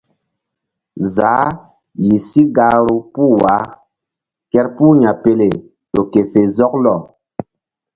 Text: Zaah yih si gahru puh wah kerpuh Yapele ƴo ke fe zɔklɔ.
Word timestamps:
Zaah 1.15 1.49
yih 2.05 2.21
si 2.29 2.41
gahru 2.55 2.97
puh 3.13 3.31
wah 3.41 3.63
kerpuh 4.51 4.93
Yapele 5.03 5.47
ƴo 5.91 6.01
ke 6.11 6.21
fe 6.31 6.41
zɔklɔ. 6.57 6.95